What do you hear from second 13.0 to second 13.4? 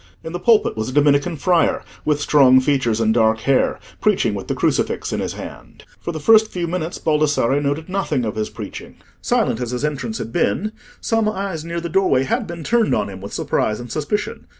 him with